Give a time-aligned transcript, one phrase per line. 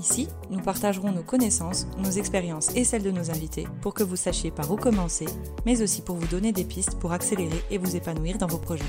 [0.00, 4.16] Ici, nous partagerons nos connaissances, nos expériences et celles de nos invités pour que vous
[4.16, 5.26] sachiez par où commencer,
[5.66, 8.82] mais aussi pour vous donner des pistes pour accélérer et vous épanouir dans vos projets.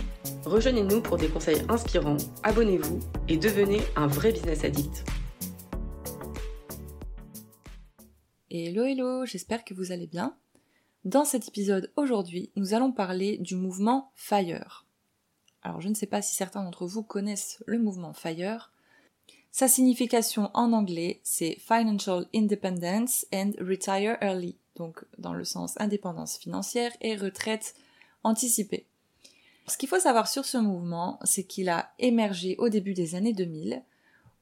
[0.46, 5.04] Rejoignez-nous pour des conseils inspirants, abonnez-vous et devenez un vrai business addict.
[8.50, 10.38] Hello hello, j'espère que vous allez bien.
[11.04, 14.86] Dans cet épisode aujourd'hui, nous allons parler du mouvement FIRE.
[15.62, 18.72] Alors je ne sais pas si certains d'entre vous connaissent le mouvement FIRE,
[19.52, 26.38] sa signification en anglais, c'est Financial Independence and Retire Early, donc dans le sens indépendance
[26.38, 27.76] financière et retraite
[28.24, 28.88] anticipée.
[29.68, 33.34] Ce qu'il faut savoir sur ce mouvement, c'est qu'il a émergé au début des années
[33.34, 33.84] 2000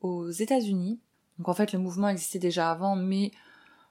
[0.01, 0.99] aux États-Unis.
[1.39, 3.31] Donc en fait, le mouvement existait déjà avant, mais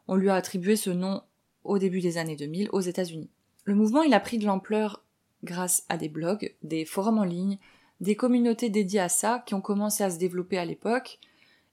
[0.06, 1.22] on lui a attribué ce nom
[1.64, 3.30] au début des années 2000 aux États-Unis.
[3.64, 5.04] Le mouvement, il a pris de l'ampleur
[5.42, 7.58] grâce à des blogs, des forums en ligne,
[8.00, 11.18] des communautés dédiées à ça qui ont commencé à se développer à l'époque,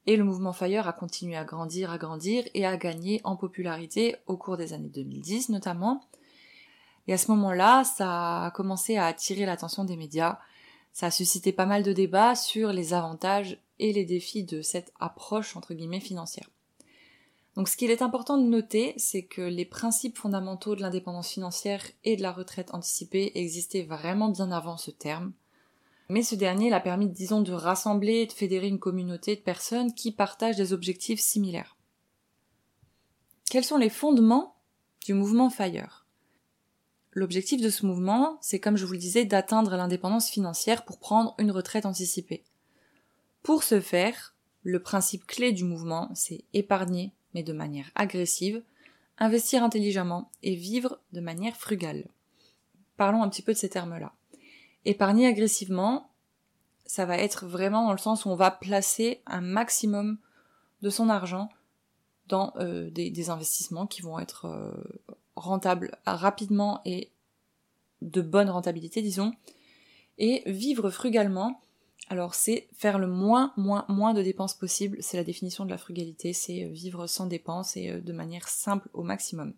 [0.07, 4.15] et le mouvement Fire a continué à grandir, à grandir et à gagner en popularité
[4.27, 6.05] au cours des années 2010 notamment.
[7.07, 10.39] Et à ce moment-là, ça a commencé à attirer l'attention des médias.
[10.93, 14.91] Ça a suscité pas mal de débats sur les avantages et les défis de cette
[14.99, 16.49] approche entre guillemets financière.
[17.55, 21.83] Donc ce qu'il est important de noter, c'est que les principes fondamentaux de l'indépendance financière
[22.03, 25.33] et de la retraite anticipée existaient vraiment bien avant ce terme.
[26.09, 29.93] Mais ce dernier l'a permis, disons, de rassembler et de fédérer une communauté de personnes
[29.93, 31.77] qui partagent des objectifs similaires.
[33.49, 34.55] Quels sont les fondements
[35.01, 36.05] du mouvement FIRE?
[37.11, 41.33] L'objectif de ce mouvement, c'est comme je vous le disais, d'atteindre l'indépendance financière pour prendre
[41.39, 42.43] une retraite anticipée.
[43.41, 48.63] Pour ce faire, le principe clé du mouvement, c'est épargner, mais de manière agressive,
[49.17, 52.09] investir intelligemment et vivre de manière frugale.
[52.97, 54.13] Parlons un petit peu de ces termes-là.
[54.85, 56.11] Épargner agressivement,
[56.85, 60.17] ça va être vraiment dans le sens où on va placer un maximum
[60.81, 61.49] de son argent
[62.27, 64.71] dans euh, des, investissements qui vont être euh,
[65.35, 67.11] rentables rapidement et
[68.01, 69.33] de bonne rentabilité, disons.
[70.17, 71.61] Et vivre frugalement,
[72.09, 74.97] alors c'est faire le moins, moins, moins de dépenses possible.
[75.01, 78.89] C'est la définition de la frugalité, c'est vivre sans dépenses et euh, de manière simple
[78.93, 79.53] au maximum.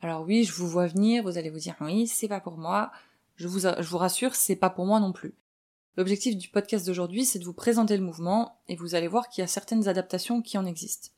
[0.00, 2.90] Alors oui, je vous vois venir, vous allez vous dire oui, c'est pas pour moi.
[3.40, 5.32] Je vous, rassure, c'est pas pour moi non plus.
[5.96, 9.40] L'objectif du podcast d'aujourd'hui, c'est de vous présenter le mouvement, et vous allez voir qu'il
[9.40, 11.08] y a certaines adaptations qui en existent.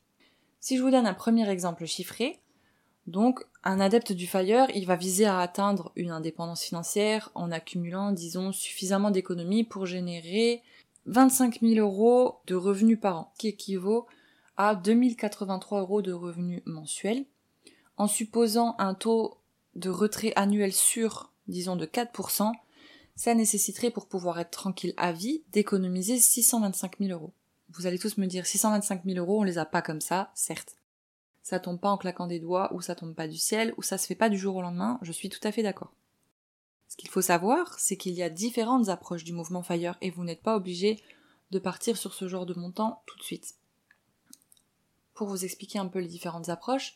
[0.61, 2.39] Si je vous donne un premier exemple chiffré,
[3.07, 8.13] donc un adepte du FIRE, il va viser à atteindre une indépendance financière en accumulant,
[8.13, 10.63] disons, suffisamment d'économies pour générer
[11.07, 14.07] 25 000 euros de revenus par an, qui équivaut
[14.55, 17.25] à 2083 euros de revenus mensuels,
[17.97, 19.41] en supposant un taux
[19.75, 22.51] de retrait annuel sûr disons de 4%,
[23.15, 27.33] ça nécessiterait pour pouvoir être tranquille à vie d'économiser 625 000 euros.
[27.69, 30.75] Vous allez tous me dire 625 000 euros, on les a pas comme ça, certes.
[31.41, 33.97] Ça tombe pas en claquant des doigts, ou ça tombe pas du ciel, ou ça
[33.97, 35.93] se fait pas du jour au lendemain, je suis tout à fait d'accord.
[36.87, 40.23] Ce qu'il faut savoir, c'est qu'il y a différentes approches du mouvement Fire et vous
[40.23, 41.01] n'êtes pas obligé
[41.49, 43.55] de partir sur ce genre de montant tout de suite.
[45.15, 46.95] Pour vous expliquer un peu les différentes approches,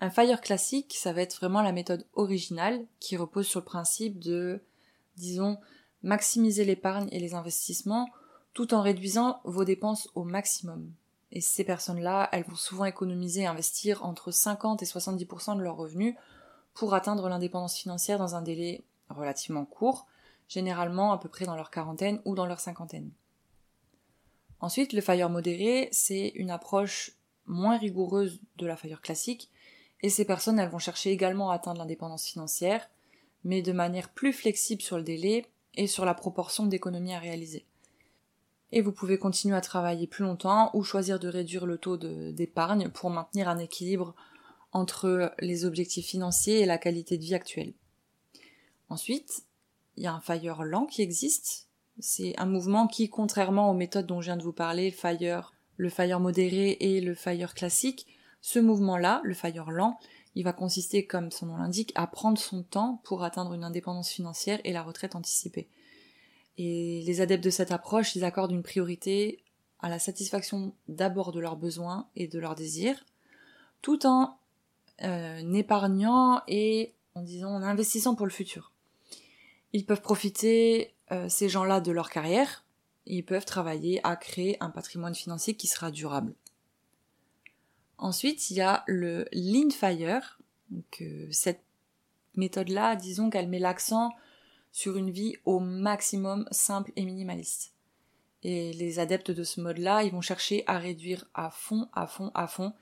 [0.00, 4.18] un fire classique, ça va être vraiment la méthode originale qui repose sur le principe
[4.18, 4.60] de,
[5.16, 5.58] disons,
[6.02, 8.08] maximiser l'épargne et les investissements
[8.52, 10.90] tout en réduisant vos dépenses au maximum.
[11.32, 15.76] Et ces personnes-là, elles vont souvent économiser et investir entre 50 et 70% de leurs
[15.76, 16.14] revenus
[16.72, 20.06] pour atteindre l'indépendance financière dans un délai relativement court,
[20.48, 23.10] généralement à peu près dans leur quarantaine ou dans leur cinquantaine.
[24.60, 27.12] Ensuite, le fire modéré, c'est une approche
[27.46, 29.50] moins rigoureuse de la fire classique
[30.06, 32.88] et ces personnes, elles vont chercher également à atteindre l'indépendance financière,
[33.42, 37.66] mais de manière plus flexible sur le délai et sur la proportion d'économies à réaliser.
[38.70, 42.88] Et vous pouvez continuer à travailler plus longtemps ou choisir de réduire le taux d'épargne
[42.88, 44.14] pour maintenir un équilibre
[44.70, 47.72] entre les objectifs financiers et la qualité de vie actuelle.
[48.88, 49.42] Ensuite,
[49.96, 51.66] il y a un fire lent qui existe.
[51.98, 55.52] C'est un mouvement qui, contrairement aux méthodes dont je viens de vous parler, le fire,
[55.76, 58.06] le fire modéré et le fire classique,
[58.46, 59.34] ce mouvement-là, le
[59.72, 59.98] lent,
[60.36, 64.08] il va consister, comme son nom l'indique, à prendre son temps pour atteindre une indépendance
[64.08, 65.68] financière et la retraite anticipée.
[66.56, 69.42] Et les adeptes de cette approche, ils accordent une priorité
[69.80, 73.04] à la satisfaction d'abord de leurs besoins et de leurs désirs,
[73.82, 74.38] tout en
[75.02, 78.70] euh, épargnant et en disant en investissant pour le futur.
[79.72, 82.64] Ils peuvent profiter, euh, ces gens-là, de leur carrière,
[83.06, 86.36] ils peuvent travailler à créer un patrimoine financier qui sera durable.
[87.98, 90.38] Ensuite, il y a le Lean Fire.
[90.70, 91.62] Donc, euh, cette
[92.34, 94.12] méthode-là, disons qu'elle met l'accent
[94.72, 97.72] sur une vie au maximum simple et minimaliste.
[98.42, 102.30] Et les adeptes de ce mode-là, ils vont chercher à réduire à fond, à fond,
[102.34, 102.72] à fond,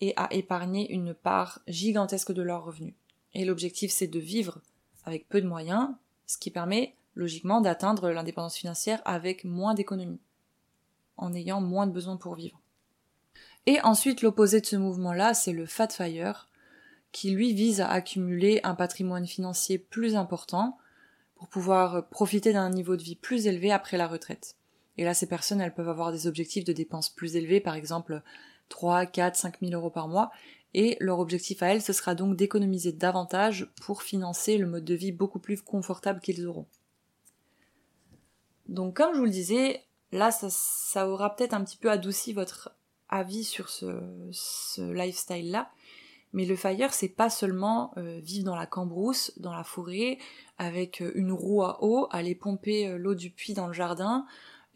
[0.00, 2.94] et à épargner une part gigantesque de leurs revenus.
[3.34, 4.60] Et l'objectif, c'est de vivre
[5.04, 5.88] avec peu de moyens,
[6.26, 10.20] ce qui permet logiquement d'atteindre l'indépendance financière avec moins d'économies,
[11.16, 12.60] en ayant moins de besoins pour vivre.
[13.68, 16.48] Et ensuite, l'opposé de ce mouvement-là, c'est le Fat Fire,
[17.12, 20.78] qui lui vise à accumuler un patrimoine financier plus important
[21.34, 24.56] pour pouvoir profiter d'un niveau de vie plus élevé après la retraite.
[24.96, 28.22] Et là, ces personnes, elles peuvent avoir des objectifs de dépenses plus élevés, par exemple
[28.70, 30.30] 3, 4, 5 000 euros par mois,
[30.72, 34.94] et leur objectif à elles, ce sera donc d'économiser davantage pour financer le mode de
[34.94, 36.68] vie beaucoup plus confortable qu'ils auront.
[38.66, 42.77] Donc comme je vous le disais, là ça, aura peut-être un petit peu adouci votre
[43.08, 45.70] avis sur ce, lifestyle-là,
[46.32, 50.18] mais le fire, c'est pas seulement euh, vivre dans la cambrousse, dans la forêt,
[50.58, 54.26] avec euh, une roue à eau, aller pomper euh, l'eau du puits dans le jardin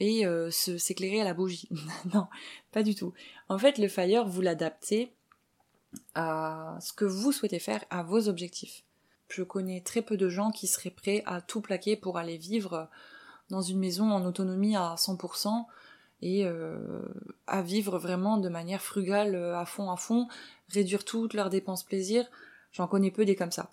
[0.01, 1.69] et s'éclairer à la bougie.
[2.13, 2.27] non,
[2.73, 3.13] pas du tout.
[3.49, 5.13] En fait, le fire, vous l'adaptez
[6.17, 8.83] à ce que vous souhaitez faire, à vos objectifs.
[9.29, 12.89] Je connais très peu de gens qui seraient prêts à tout plaquer pour aller vivre
[13.49, 15.67] dans une maison en autonomie à 100%
[16.25, 17.03] euh,
[17.47, 20.29] à vivre vraiment de manière frugale euh, à fond à fond,
[20.69, 22.27] réduire toutes leurs dépenses plaisir.
[22.73, 23.71] J'en connais peu des comme ça.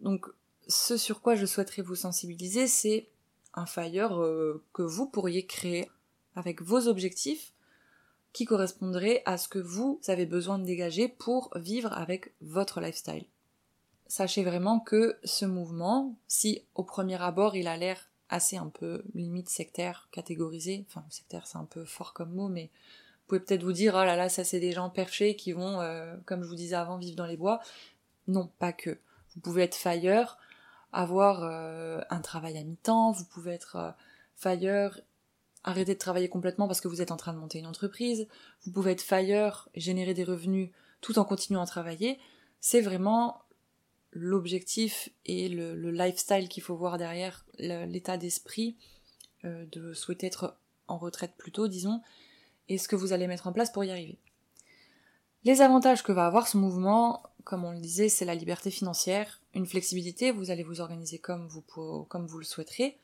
[0.00, 0.26] Donc
[0.66, 3.08] ce sur quoi je souhaiterais vous sensibiliser, c'est
[3.54, 5.90] un fire euh, que vous pourriez créer
[6.34, 7.52] avec vos objectifs
[8.32, 13.26] qui correspondrait à ce que vous avez besoin de dégager pour vivre avec votre lifestyle.
[14.06, 19.04] Sachez vraiment que ce mouvement, si au premier abord il a l'air assez un peu
[19.14, 23.62] limite sectaire, catégorisé, enfin sectaire c'est un peu fort comme mot, mais vous pouvez peut-être
[23.62, 26.48] vous dire, oh là là, ça c'est des gens perchés qui vont, euh, comme je
[26.48, 27.60] vous disais avant, vivre dans les bois.
[28.28, 28.98] Non, pas que.
[29.34, 30.38] Vous pouvez être fire,
[30.92, 33.94] avoir euh, un travail à mi-temps, vous pouvez être
[34.34, 35.00] fire
[35.64, 38.26] arrêter de travailler complètement parce que vous êtes en train de monter une entreprise,
[38.64, 40.70] vous pouvez être fire, générer des revenus
[41.00, 42.18] tout en continuant à travailler,
[42.60, 43.42] c'est vraiment
[44.12, 48.76] l'objectif et le, lifestyle qu'il faut voir derrière l'état d'esprit
[49.44, 50.56] euh, de souhaiter être
[50.88, 52.02] en retraite plus tôt, disons,
[52.68, 54.18] et ce que vous allez mettre en place pour y arriver.
[55.44, 59.40] Les avantages que va avoir ce mouvement, comme on le disait, c'est la liberté financière,
[59.54, 61.62] une flexibilité, vous allez vous organiser comme vous,
[62.08, 62.98] comme vous le souhaiterez,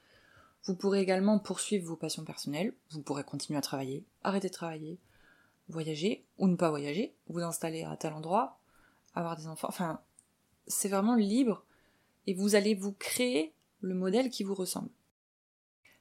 [0.65, 4.99] vous pourrez également poursuivre vos passions personnelles, vous pourrez continuer à travailler, arrêter de travailler,
[5.69, 8.59] voyager ou ne pas voyager, vous installer à tel endroit,
[9.15, 10.01] avoir des enfants, enfin,
[10.69, 11.65] c'est vraiment libre
[12.27, 14.91] et vous allez vous créer le modèle qui vous ressemble.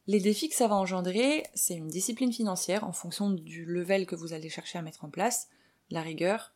[0.08, 4.16] Les défis que ça va engendrer, c'est une discipline financière en fonction du level que
[4.16, 5.50] vous allez chercher à mettre en place,
[5.90, 6.54] la rigueur,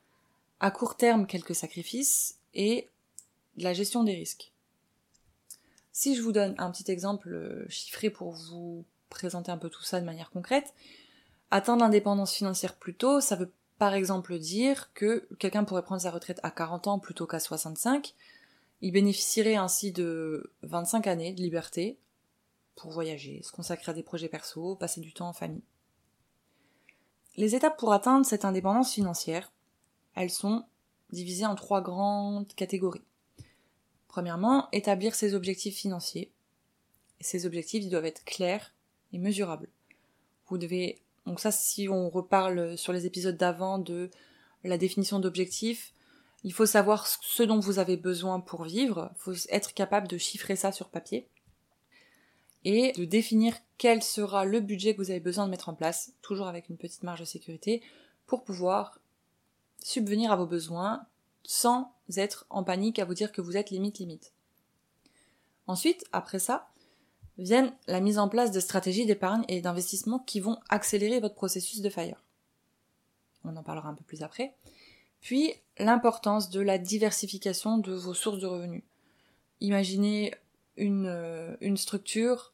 [0.60, 2.88] à court terme quelques sacrifices et
[3.58, 4.54] la gestion des risques.
[5.92, 9.84] Si je vous donne un petit exemple euh, chiffré pour vous présenter un peu tout
[9.84, 10.74] ça de manière concrète,
[11.50, 16.12] atteindre l'indépendance financière plus tôt, ça veut par exemple dire que quelqu'un pourrait prendre sa
[16.12, 18.14] retraite à 40 ans plutôt qu'à 65.
[18.82, 21.98] Il bénéficierait ainsi de 25 années de liberté
[22.76, 25.64] pour voyager, se consacrer à des projets perso, passer du temps en famille.
[27.38, 29.52] Les étapes pour atteindre cette indépendance financière,
[30.14, 30.64] elles sont
[31.10, 33.08] divisées en trois grandes catégories.
[34.08, 36.32] Premièrement, établir ses objectifs financiers.
[37.20, 38.76] Ces objectifs, doivent être clairs
[39.12, 39.70] et mesurables.
[40.50, 44.10] Vous devez, donc ça, si on reparle sur les épisodes d'avant de
[44.64, 45.94] la définition d'objectifs,
[46.44, 50.18] il faut savoir ce dont vous avez besoin pour vivre, il faut être capable de
[50.18, 51.28] chiffrer ça sur papier
[52.64, 56.14] et de définir quel sera le budget que vous avez besoin de mettre en place,
[56.22, 57.82] toujours avec une petite marge de sécurité,
[58.28, 59.00] pour pouvoir
[59.84, 61.06] subvenir à vos besoins
[61.44, 64.32] sans être en panique à vous dire que vous êtes limite limite.
[65.66, 66.71] Ensuite, après ça,
[67.42, 71.82] viennent la mise en place de stratégies d'épargne et d'investissement qui vont accélérer votre processus
[71.82, 72.24] de fire.
[73.44, 74.54] On en parlera un peu plus après.
[75.22, 78.84] Puis, l'importance de la diversification de vos sources de revenus.
[79.60, 80.34] Imaginez
[80.78, 82.54] une, euh, une structure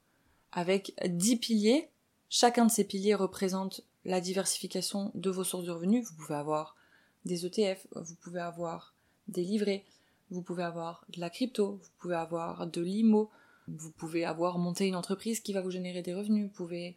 [0.51, 1.89] avec 10 piliers.
[2.29, 6.05] Chacun de ces piliers représente la diversification de vos sources de revenus.
[6.05, 6.75] Vous pouvez avoir
[7.25, 8.93] des ETF, vous pouvez avoir
[9.27, 9.83] des livrets,
[10.29, 13.29] vous pouvez avoir de la crypto, vous pouvez avoir de l'IMO,
[13.67, 16.95] vous pouvez avoir monté une entreprise qui va vous générer des revenus, vous pouvez,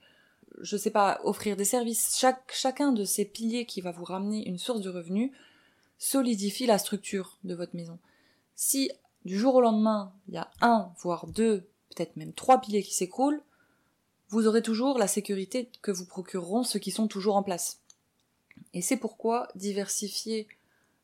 [0.61, 2.17] je sais pas, offrir des services.
[2.19, 5.33] Chaque, chacun de ces piliers qui va vous ramener une source de revenus
[5.99, 7.99] solidifie la structure de votre maison.
[8.55, 8.91] Si
[9.25, 12.95] du jour au lendemain, il y a un, voire deux, peut-être même trois piliers qui
[12.95, 13.43] s'écroulent,
[14.29, 17.81] vous aurez toujours la sécurité que vous procureront ceux qui sont toujours en place.
[18.75, 20.47] Et c'est pourquoi diversifier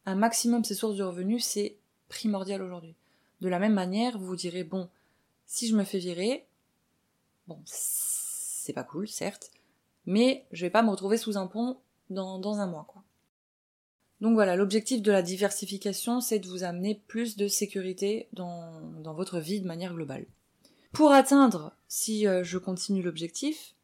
[0.06, 1.76] un maximum ses sources de revenus, c'est
[2.08, 2.94] primordial aujourd'hui.
[3.40, 4.88] De la même manière, vous vous direz, bon,
[5.46, 6.46] si je me fais virer,
[7.46, 9.50] bon, c'est pas cool, certes,
[10.04, 11.78] mais je vais pas me retrouver sous un pont
[12.10, 13.02] dans, un mois, quoi.
[14.20, 19.12] Donc voilà, l'objectif de la diversification, c'est de vous amener plus de sécurité dans, dans
[19.12, 20.24] votre vie de manière globale.
[20.92, 23.74] Pour atteindre, si euh, je continue l'objectif,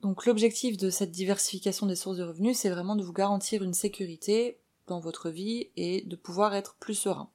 [0.00, 3.74] donc l'objectif de cette diversification des sources de revenus, c'est vraiment de vous garantir une
[3.74, 7.30] sécurité dans votre vie et de pouvoir être plus serein.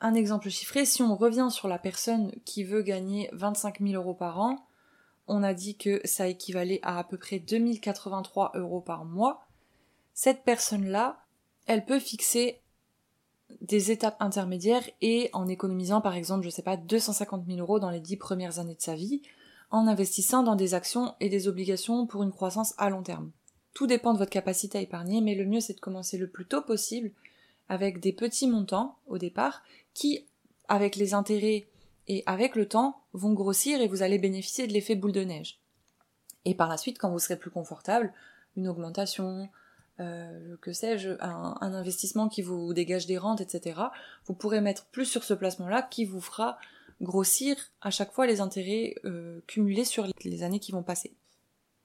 [0.00, 4.14] Un exemple chiffré, si on revient sur la personne qui veut gagner 25 000 euros
[4.14, 4.66] par an,
[5.28, 9.46] on a dit que ça équivalait à à peu près 2083 euros par mois.
[10.14, 11.22] Cette personne-là,
[11.66, 12.60] elle peut fixer
[13.60, 17.90] des étapes intermédiaires et en économisant par exemple, je sais pas, 250 000 euros dans
[17.90, 19.22] les 10 premières années de sa vie,
[19.70, 23.30] en investissant dans des actions et des obligations pour une croissance à long terme.
[23.74, 26.46] Tout dépend de votre capacité à épargner, mais le mieux c'est de commencer le plus
[26.46, 27.12] tôt possible
[27.70, 29.62] avec des petits montants au départ
[29.94, 30.26] qui,
[30.68, 31.68] avec les intérêts
[32.08, 35.60] et avec le temps, vont grossir et vous allez bénéficier de l'effet boule de neige.
[36.44, 38.12] Et par la suite, quand vous serez plus confortable,
[38.56, 39.48] une augmentation,
[40.00, 43.80] euh, que sais-je, un, investissement qui vous dégage des rentes, etc.,
[44.26, 46.58] vous pourrez mettre plus sur ce placement-là qui vous fera
[47.00, 51.14] grossir à chaque fois les intérêts euh, cumulés sur les années qui vont passer.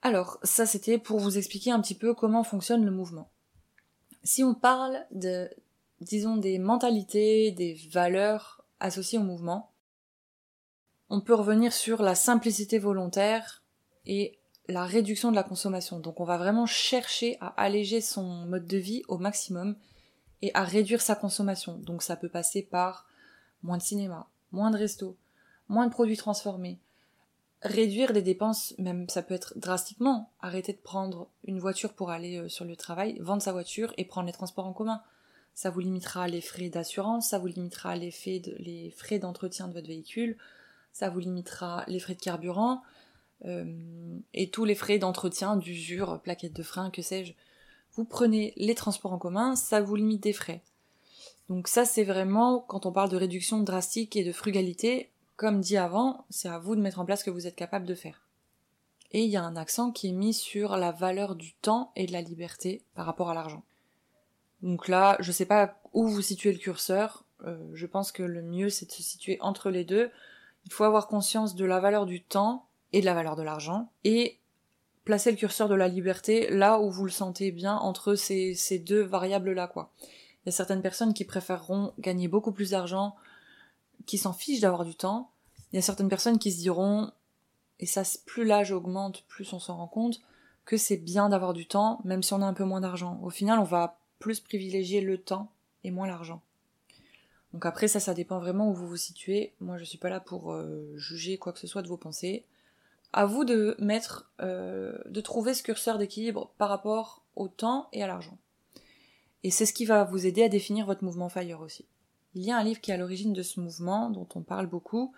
[0.02, 3.30] Alors, ça c'était pour vous expliquer un petit peu comment fonctionne le mouvement.
[4.24, 5.48] Si on parle de,
[6.00, 9.72] disons, des mentalités, des valeurs associées au mouvement,
[11.08, 13.62] on peut revenir sur la simplicité volontaire
[14.06, 14.38] et
[14.68, 16.00] la réduction de la consommation.
[16.00, 19.76] Donc on va vraiment chercher à alléger son mode de vie au maximum
[20.42, 21.78] et à réduire sa consommation.
[21.78, 23.06] Donc ça peut passer par
[23.62, 25.16] moins de cinéma, moins de resto,
[25.68, 26.80] moins de produits transformés,
[27.62, 32.38] réduire les dépenses, même ça peut être drastiquement, arrêter de prendre une voiture pour aller
[32.38, 35.02] euh, sur le travail, vendre sa voiture et prendre les transports en commun.
[35.56, 38.12] Ça vous limitera les frais d'assurance, ça vous limitera les
[38.96, 40.36] frais d'entretien de votre véhicule,
[40.92, 42.82] ça vous limitera les frais de carburant,
[43.44, 47.34] euh, et tous les frais d'entretien, d'usure, plaquettes de frein, que sais-je.
[47.92, 50.62] Vous prenez les transports en commun, ça vous limite des frais.
[51.48, 55.76] Donc ça c'est vraiment, quand on parle de réduction drastique et de frugalité, comme dit
[55.76, 58.22] avant, c'est à vous de mettre en place ce que vous êtes capable de faire.
[59.12, 62.06] Et il y a un accent qui est mis sur la valeur du temps et
[62.06, 63.62] de la liberté par rapport à l'argent.
[64.62, 68.42] Donc là, je sais pas où vous situez le curseur, euh, je pense que le
[68.42, 70.10] mieux c'est de se situer entre les deux.
[70.64, 73.90] Il faut avoir conscience de la valeur du temps et de la valeur de l'argent,
[74.04, 74.38] et
[75.04, 79.02] placer le curseur de la liberté là où vous le sentez bien entre ces, deux
[79.02, 79.92] variables-là, quoi.
[80.02, 83.16] Il y a certaines personnes qui préféreront gagner beaucoup plus d'argent,
[84.06, 85.30] qui s'en fichent d'avoir du temps.
[85.72, 87.10] Il y a certaines personnes qui se diront,
[87.78, 90.20] et ça, plus l'âge augmente, plus on s'en rend compte,
[90.64, 93.20] que c'est bien d'avoir du temps, même si on a un peu moins d'argent.
[93.22, 95.50] Au final, on va plus privilégier le temps
[95.84, 96.42] et moins l'argent.
[97.52, 99.52] Donc après, ça, ça dépend vraiment où vous vous situez.
[99.60, 102.44] Moi, je suis pas là pour euh, juger quoi que ce soit de vos pensées
[103.12, 108.02] à vous de mettre, euh, de trouver ce curseur d'équilibre par rapport au temps et
[108.02, 108.36] à l'argent.
[109.42, 111.86] Et c'est ce qui va vous aider à définir votre mouvement Fire aussi.
[112.34, 114.66] Il y a un livre qui est à l'origine de ce mouvement, dont on parle
[114.66, 115.14] beaucoup,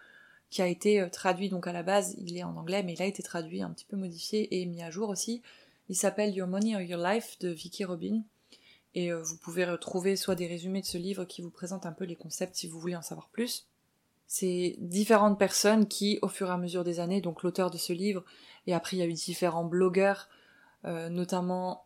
[0.50, 3.02] qui a été euh, traduit donc à la base, il est en anglais, mais il
[3.02, 5.42] a été traduit un petit peu modifié et mis à jour aussi.
[5.88, 8.22] Il s'appelle Your Money or Your Life de Vicky Robin.
[8.98, 11.92] Et euh, vous pouvez retrouver soit des résumés de ce livre qui vous présentent un
[11.92, 13.68] peu les concepts si vous voulez en savoir plus,
[14.26, 17.92] c'est différentes personnes qui, au fur et à mesure des années, donc l'auteur de ce
[17.92, 18.24] livre,
[18.66, 20.28] et après il y a eu différents blogueurs,
[20.84, 21.84] euh, notamment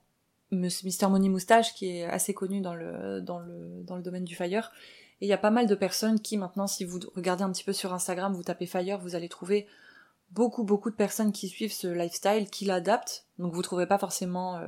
[0.52, 4.34] Mister Money Moustache, qui est assez connu dans le, dans le, dans le domaine du
[4.34, 4.72] Fire.
[5.20, 7.64] Et il y a pas mal de personnes qui maintenant, si vous regardez un petit
[7.64, 9.66] peu sur Instagram, vous tapez Fire, vous allez trouver
[10.30, 13.26] beaucoup, beaucoup de personnes qui suivent ce lifestyle, qui l'adaptent.
[13.38, 14.66] Donc vous trouverez pas forcément euh,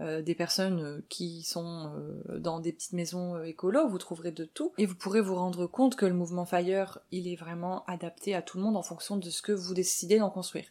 [0.00, 4.44] euh, des personnes euh, qui sont euh, dans des petites maisons écolo, vous trouverez de
[4.44, 8.32] tout, et vous pourrez vous rendre compte que le mouvement Fire, il est vraiment adapté
[8.36, 10.66] à tout le monde en fonction de ce que vous décidez d'en construire.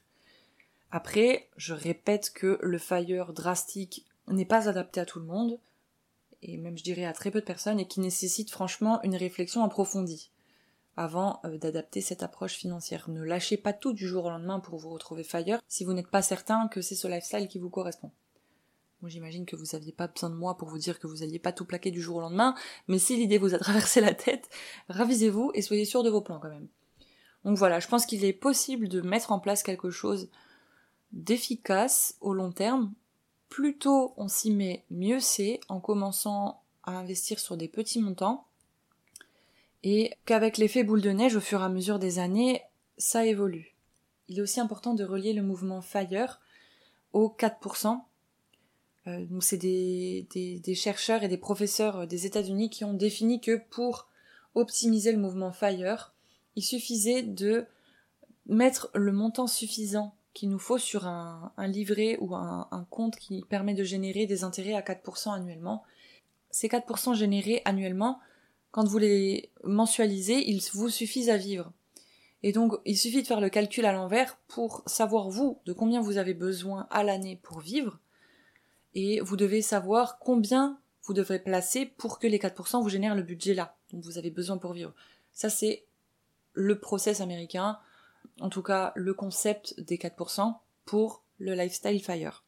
[0.91, 5.59] Après, je répète que le Fire drastique n'est pas adapté à tout le monde,
[6.41, 9.61] et même je dirais à très peu de personnes, et qui nécessite franchement une réflexion
[9.61, 10.31] approfondie
[10.95, 13.09] avant d'adapter cette approche financière.
[13.09, 16.07] Ne lâchez pas tout du jour au lendemain pour vous retrouver Fire si vous n'êtes
[16.07, 18.11] pas certain que c'est ce lifestyle qui vous correspond.
[19.05, 21.51] J'imagine que vous aviez pas besoin de moi pour vous dire que vous alliez pas
[21.51, 22.55] tout plaquer du jour au lendemain,
[22.87, 24.49] mais si l'idée vous a traversé la tête,
[24.89, 26.67] ravisez-vous et soyez sûr de vos plans quand même.
[27.45, 30.29] Donc voilà, je pense qu'il est possible de mettre en place quelque chose
[31.11, 32.93] d'efficace au long terme.
[33.49, 38.47] Plus tôt on s'y met, mieux c'est, en commençant à investir sur des petits montants.
[39.83, 42.61] Et qu'avec l'effet boule de neige, au fur et à mesure des années,
[42.97, 43.75] ça évolue.
[44.27, 46.41] il est aussi important de relier le mouvement FIRE
[47.13, 48.01] aux 4%.
[49.07, 54.07] Euh, c'est des, chercheurs et des professeurs des États-Unis qui ont défini que pour
[54.55, 56.13] optimiser le mouvement FIRE,
[56.55, 57.65] il suffisait de
[58.47, 63.73] mettre le montant suffisant qu'il nous faut sur un, livret ou un, compte qui permet
[63.73, 65.83] de générer des intérêts à 4% annuellement.
[66.51, 68.19] Ces 4% générés annuellement,
[68.71, 71.71] quand vous les mensualisez, ils vous suffisent à vivre.
[72.43, 76.01] Et donc, il suffit de faire le calcul à l'envers pour savoir, vous, de combien
[76.01, 77.99] vous avez besoin à l'année pour vivre.
[78.93, 83.23] Et vous devez savoir combien vous devrez placer pour que les 4% vous génèrent le
[83.23, 84.93] budget là, dont vous avez besoin pour vivre.
[85.31, 85.85] Ça, c'est
[86.53, 87.79] le process américain,
[88.39, 92.43] en tout cas le concept des 4% pour le lifestyle fire.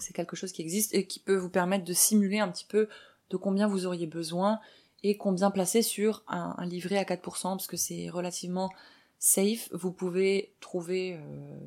[0.00, 2.88] C'est quelque chose qui existe et qui peut vous permettre de simuler un petit peu
[3.30, 4.60] de combien vous auriez besoin
[5.02, 8.70] et combien placer sur un, livret à 4%, parce que c'est relativement
[9.18, 9.68] safe.
[9.72, 11.58] Vous pouvez trouver euh,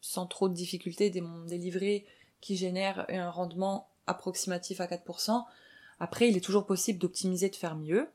[0.00, 2.06] sans trop de difficultés des, des livrets
[2.44, 5.44] qui génèrent un rendement approximatif à 4%.
[5.98, 8.06] Après, il est toujours possible d'optimiser, de faire mieux.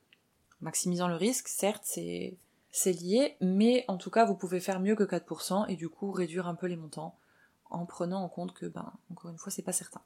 [0.61, 2.37] Maximisant le risque, certes, c'est,
[2.69, 6.11] c'est lié, mais en tout cas, vous pouvez faire mieux que 4% et du coup
[6.11, 7.17] réduire un peu les montants
[7.71, 10.01] en prenant en compte que, ben, encore une fois, c'est pas certain.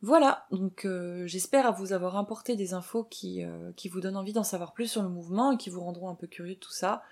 [0.00, 4.32] Voilà, donc euh, j'espère vous avoir apporté des infos qui, euh, qui vous donnent envie
[4.32, 6.70] d'en savoir plus sur le mouvement et qui vous rendront un peu curieux de tout
[6.70, 7.02] ça.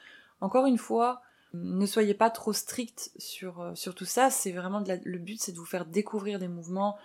[0.41, 1.21] Encore une fois,
[1.55, 5.53] ne soyez pas trop strict sur, euh, sur tout ça, c'est vraiment le but c'est
[5.53, 6.97] de vous faire découvrir des mouvements,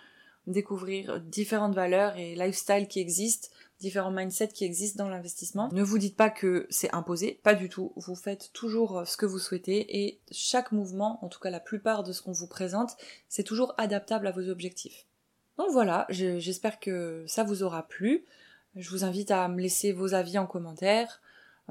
[0.46, 3.48] découvrir différentes valeurs et lifestyles qui existent,
[3.80, 5.68] différents mindsets qui existent dans l'investissement.
[5.72, 7.92] Ne vous dites pas que c'est imposé, pas du tout.
[7.96, 12.02] Vous faites toujours ce que vous souhaitez et chaque mouvement, en tout cas la plupart
[12.02, 12.96] de ce qu'on vous présente,
[13.28, 15.06] c'est toujours adaptable à vos objectifs.
[15.58, 18.24] Donc voilà, j'espère que ça vous aura plu.
[18.74, 21.20] Je vous invite à me laisser vos avis en commentaire,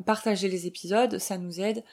[0.06, 1.84] partager les épisodes, ça nous aide.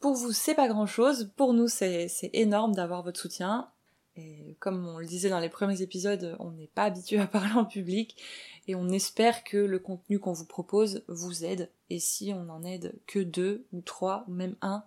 [0.00, 1.32] Pour vous, c'est pas grand chose.
[1.36, 3.70] Pour nous, c'est énorme d'avoir votre soutien.
[4.16, 7.52] Et comme on le disait dans les premiers épisodes, on n'est pas habitué à parler
[7.52, 8.16] en public
[8.66, 11.70] et on espère que le contenu qu'on vous propose vous aide.
[11.90, 14.84] Et si on en aide que deux ou trois ou même un,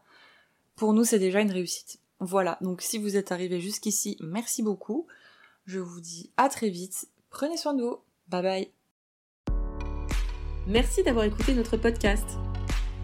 [0.75, 1.99] pour nous c'est déjà une réussite.
[2.19, 5.07] Voilà, donc si vous êtes arrivé jusqu'ici, merci beaucoup.
[5.65, 7.07] Je vous dis à très vite.
[7.29, 7.99] Prenez soin de vous.
[8.27, 8.71] Bye bye.
[10.67, 12.27] Merci d'avoir écouté notre podcast.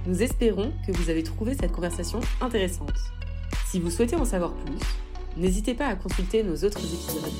[0.07, 2.93] Nous espérons que vous avez trouvé cette conversation intéressante.
[3.65, 4.77] Si vous souhaitez en savoir plus,
[5.35, 7.31] n'hésitez pas à consulter nos autres épisodes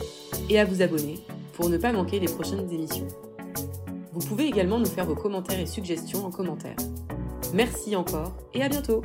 [0.50, 1.20] et à vous abonner
[1.54, 3.08] pour ne pas manquer les prochaines émissions.
[4.14, 6.76] Vous pouvez également nous faire vos commentaires et suggestions en commentaire.
[7.54, 9.04] Merci encore et à bientôt